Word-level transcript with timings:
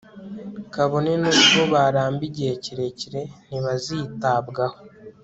kabone 0.73 1.11
n'ubwo 1.21 1.61
baramba 1.73 2.21
igihe 2.29 2.53
kirekire, 2.63 3.21
ntibazitabwaho 3.47 4.77